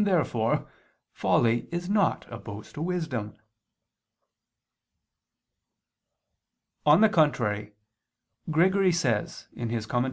[0.00, 0.68] Therefore
[1.12, 3.36] folly is not opposed to wisdom.
[6.84, 7.74] On the contrary,
[8.50, 10.10] Gregory says (Moral.